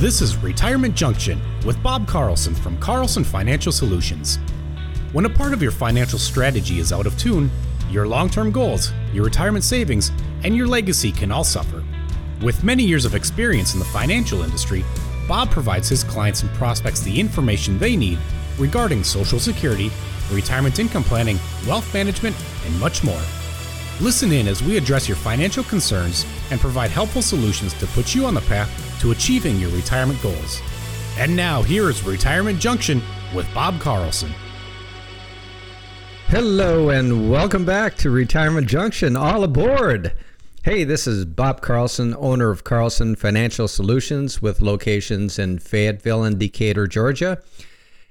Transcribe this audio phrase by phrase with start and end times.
[0.00, 4.38] This is Retirement Junction with Bob Carlson from Carlson Financial Solutions.
[5.10, 7.50] When a part of your financial strategy is out of tune,
[7.90, 10.12] your long term goals, your retirement savings,
[10.44, 11.82] and your legacy can all suffer.
[12.42, 14.84] With many years of experience in the financial industry,
[15.26, 18.20] Bob provides his clients and prospects the information they need
[18.56, 19.90] regarding Social Security,
[20.30, 23.22] retirement income planning, wealth management, and much more.
[24.00, 28.26] Listen in as we address your financial concerns and provide helpful solutions to put you
[28.26, 28.70] on the path
[29.00, 30.60] to achieving your retirement goals.
[31.18, 33.02] And now, here is Retirement Junction
[33.34, 34.32] with Bob Carlson.
[36.28, 39.16] Hello, and welcome back to Retirement Junction.
[39.16, 40.12] All aboard!
[40.62, 46.38] Hey, this is Bob Carlson, owner of Carlson Financial Solutions with locations in Fayetteville and
[46.38, 47.42] Decatur, Georgia,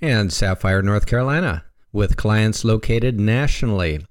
[0.00, 4.04] and Sapphire, North Carolina, with clients located nationally.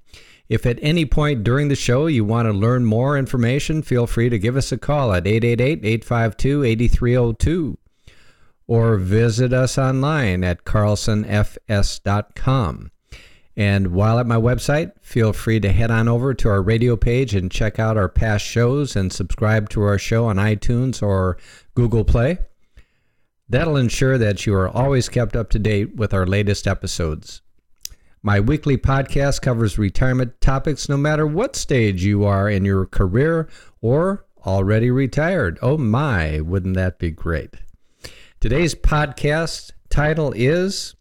[0.50, 4.30] If at any point during the show you want to learn more information, feel free
[4.30, 7.78] to give us a call at 888 852 8302
[8.68, 12.92] or visit us online at carlsonfs.com.
[13.56, 17.34] And while at my website, feel free to head on over to our radio page
[17.34, 21.38] and check out our past shows and subscribe to our show on iTunes or
[21.74, 22.38] Google Play.
[23.50, 27.42] That'll ensure that you are always kept up to date with our latest episodes.
[28.24, 33.48] My weekly podcast covers retirement topics no matter what stage you are in your career
[33.80, 35.60] or already retired.
[35.62, 37.54] Oh my, wouldn't that be great?
[38.40, 40.96] Today's podcast title is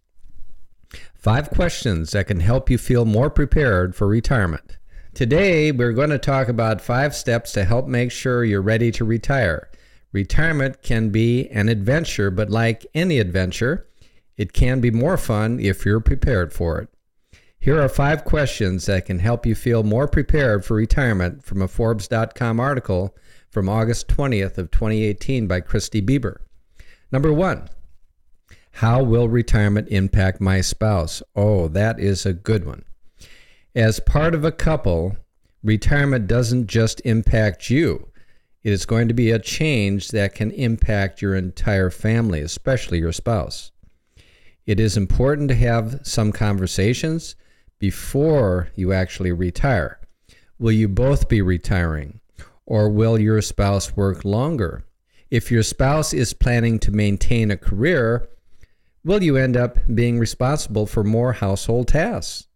[1.14, 4.76] Five Questions That Can Help You Feel More Prepared for Retirement.
[5.14, 9.06] Today, we're going to talk about five steps to help make sure you're ready to
[9.06, 9.70] retire.
[10.12, 13.88] Retirement can be an adventure, but like any adventure,
[14.36, 16.90] it can be more fun if you're prepared for it.
[17.58, 21.68] Here are five questions that can help you feel more prepared for retirement from a
[21.68, 23.16] Forbes.com article
[23.50, 26.36] from August 20th of 2018 by Christy Bieber.
[27.10, 27.68] Number one,
[28.72, 31.22] how will retirement impact my spouse?
[31.34, 32.84] Oh, that is a good one.
[33.74, 35.16] As part of a couple,
[35.62, 38.10] retirement doesn't just impact you.
[38.62, 43.12] It is going to be a change that can impact your entire family, especially your
[43.12, 43.70] spouse.
[44.66, 47.36] It is important to have some conversations
[47.78, 50.00] before you actually retire?
[50.58, 52.20] Will you both be retiring?
[52.64, 54.84] Or will your spouse work longer?
[55.30, 58.28] If your spouse is planning to maintain a career,
[59.04, 62.48] will you end up being responsible for more household tasks?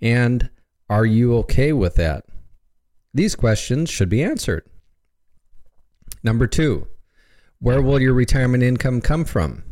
[0.00, 0.50] And
[0.90, 2.26] are you okay with that?
[3.14, 4.64] These questions should be answered.
[6.22, 6.88] Number two,
[7.60, 9.62] where will your retirement income come from?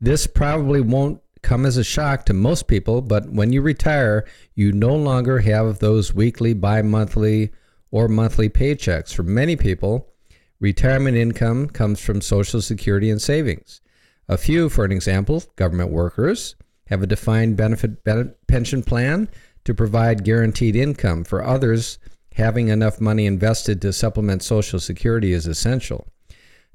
[0.00, 4.72] This probably won't come as a shock to most people, but when you retire, you
[4.72, 7.50] no longer have those weekly, bi monthly,
[7.90, 9.12] or monthly paychecks.
[9.12, 10.12] For many people,
[10.60, 13.80] retirement income comes from Social Security and savings.
[14.28, 16.54] A few, for an example, government workers
[16.86, 18.04] have a defined benefit
[18.46, 19.28] pension plan
[19.64, 21.24] to provide guaranteed income.
[21.24, 21.98] For others,
[22.34, 26.06] having enough money invested to supplement Social Security is essential.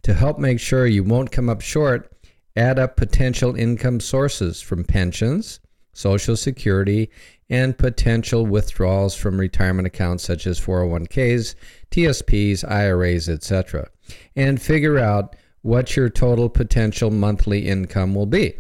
[0.04, 2.15] To help make sure you won't come up short,
[2.56, 5.60] add up potential income sources from pensions,
[5.94, 7.10] Social Security,
[7.50, 11.56] and potential withdrawals from retirement accounts such as 401ks,
[11.92, 13.90] TSPs, IRAs, etc.,
[14.36, 18.56] and figure out what your total potential monthly income will be.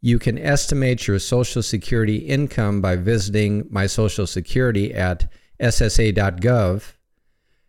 [0.00, 5.30] You can estimate your Social Security income by visiting My Social Security at
[5.60, 6.92] ssa.gov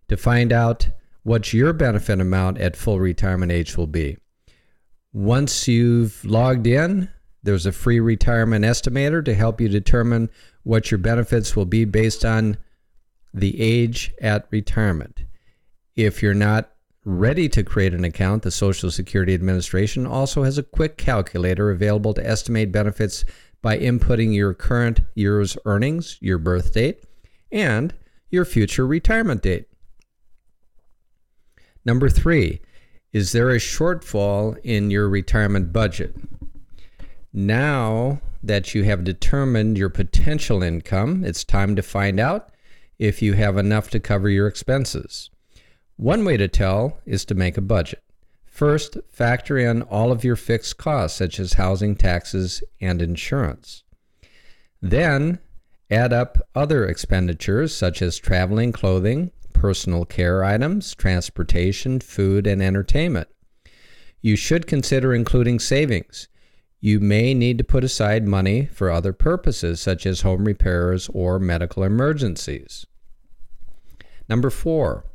[0.09, 0.87] to find out
[1.23, 4.17] what your benefit amount at full retirement age will be.
[5.17, 7.09] Once you've logged in,
[7.41, 10.29] there's a free retirement estimator to help you determine
[10.61, 12.55] what your benefits will be based on
[13.33, 15.23] the age at retirement.
[15.95, 16.69] If you're not
[17.03, 22.13] ready to create an account, the Social Security Administration also has a quick calculator available
[22.13, 23.25] to estimate benefits
[23.63, 27.03] by inputting your current year's earnings, your birth date,
[27.51, 27.91] and
[28.29, 29.65] your future retirement date.
[31.83, 32.61] Number three,
[33.17, 36.15] is there a shortfall in your retirement budget?
[37.33, 42.51] Now that you have determined your potential income, it's time to find out
[42.99, 45.31] if you have enough to cover your expenses.
[45.95, 48.03] One way to tell is to make a budget.
[48.45, 53.81] First, factor in all of your fixed costs, such as housing, taxes, and insurance.
[54.79, 55.39] Then,
[55.89, 63.27] add up other expenditures, such as traveling, clothing, personal care items, transportation, food, and entertainment.
[64.21, 66.27] You should consider including savings.
[66.79, 71.39] You may need to put aside money for other purposes, such as home repairs or
[71.39, 72.85] medical emergencies.
[74.29, 75.05] Number four,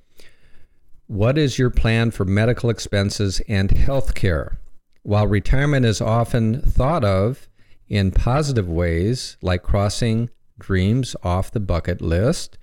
[1.06, 4.58] What is your plan for medical expenses and health care?
[5.02, 7.48] While retirement is often thought of
[7.88, 12.56] in positive ways, like crossing dreams off the bucket list,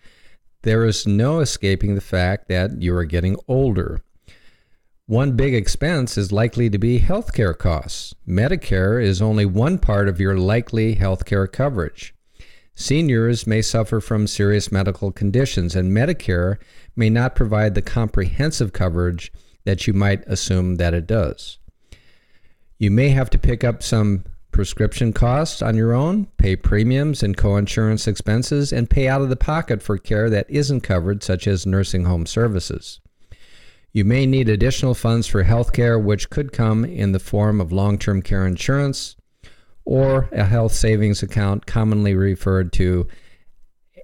[0.62, 4.02] there is no escaping the fact that you are getting older.
[5.06, 8.14] One big expense is likely to be healthcare costs.
[8.28, 12.14] Medicare is only one part of your likely healthcare coverage.
[12.76, 16.58] Seniors may suffer from serious medical conditions, and Medicare
[16.96, 19.34] may not provide the comprehensive coverage
[19.66, 21.58] that you might assume that it does.
[22.78, 24.24] You may have to pick up some
[24.60, 29.38] prescription costs on your own, pay premiums and coinsurance expenses, and pay out of the
[29.38, 33.00] pocket for care that isn't covered, such as nursing home services.
[33.94, 37.72] You may need additional funds for health care, which could come in the form of
[37.72, 39.16] long term care insurance
[39.86, 43.08] or a health savings account, commonly referred to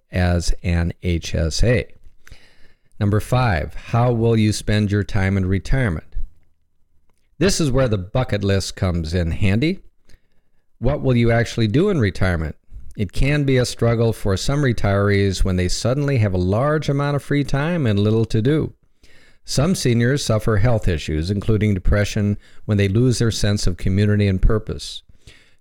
[0.10, 1.86] as an HSA.
[2.98, 6.16] Number five, how will you spend your time in retirement?
[7.40, 9.82] This is where the bucket list comes in handy.
[10.80, 12.56] What will you actually do in retirement?
[12.98, 17.16] It can be a struggle for some retirees when they suddenly have a large amount
[17.16, 18.74] of free time and little to do.
[19.44, 24.42] Some seniors suffer health issues, including depression, when they lose their sense of community and
[24.42, 25.04] purpose.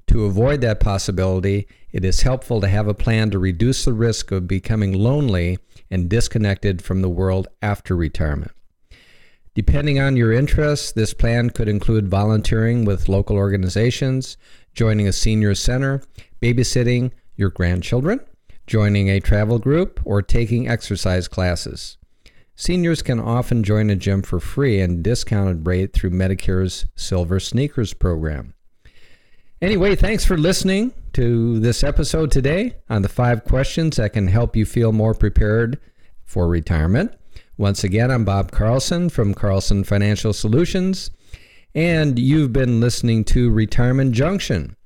[0.08, 4.32] To avoid that possibility, it is helpful to have a plan to reduce the risk
[4.32, 5.58] of becoming lonely
[5.90, 8.52] and disconnected from the world after retirement.
[9.54, 14.36] Depending on your interests, this plan could include volunteering with local organizations,
[14.74, 16.02] joining a senior center,
[16.42, 18.20] babysitting your grandchildren,
[18.66, 21.96] joining a travel group, or taking exercise classes.
[22.56, 27.92] Seniors can often join a gym for free and discounted rate through Medicare's Silver Sneakers
[27.94, 28.54] program.
[29.60, 34.54] Anyway, thanks for listening to this episode today on the five questions that can help
[34.54, 35.80] you feel more prepared
[36.24, 37.12] for retirement.
[37.56, 41.10] Once again, I'm Bob Carlson from Carlson Financial Solutions,
[41.74, 44.76] and you've been listening to Retirement Junction.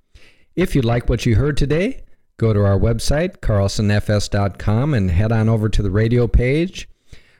[0.56, 2.02] If you like what you heard today,
[2.38, 6.88] go to our website, carlsonfs.com, and head on over to the radio page.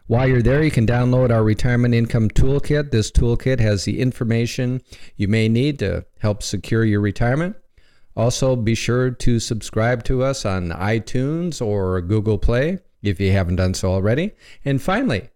[0.07, 2.91] While you're there, you can download our Retirement Income Toolkit.
[2.91, 4.83] This toolkit has the information
[5.17, 7.57] you may need to help secure your retirement.
[8.17, 13.57] Also, be sure to subscribe to us on iTunes or Google Play if you haven't
[13.57, 14.33] done so already.
[14.65, 15.29] And finally,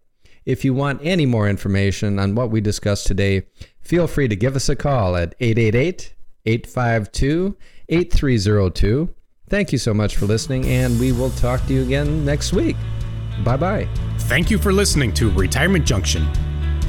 [0.45, 3.43] if you want any more information on what we discussed today,
[3.81, 6.13] feel free to give us a call at 888
[6.45, 7.57] 852
[7.89, 9.13] 8302.
[9.49, 12.75] Thank you so much for listening, and we will talk to you again next week.
[13.43, 13.87] Bye bye.
[14.19, 16.27] Thank you for listening to Retirement Junction.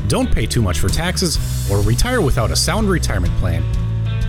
[0.08, 1.38] Don't pay too much for taxes
[1.70, 3.62] or retire without a sound retirement plan.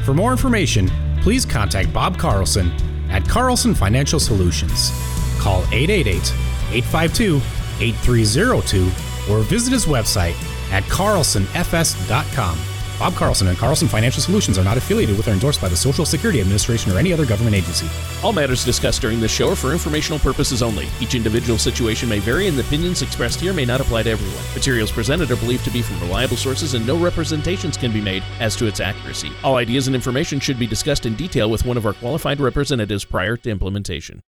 [0.04, 0.89] For more information,
[1.22, 2.72] please contact Bob Carlson
[3.10, 4.92] at Carlson Financial Solutions.
[5.39, 6.33] Call 888
[6.72, 7.42] 852
[7.80, 10.36] 8302 or visit his website
[10.72, 12.60] at carlsonfs.com.
[12.98, 16.06] Bob Carlson and Carlson Financial Solutions are not affiliated with or endorsed by the Social
[16.06, 17.88] Security Administration or any other government agency.
[18.24, 20.88] All matters discussed during this show are for informational purposes only.
[21.01, 24.44] Each individual situation may vary, and the opinions expressed here may not apply to everyone.
[24.54, 28.24] Materials presented are believed to be from reliable sources, and no representations can be made
[28.39, 29.31] as to its accuracy.
[29.44, 33.04] All ideas and information should be discussed in detail with one of our qualified representatives
[33.04, 34.22] prior to implementation.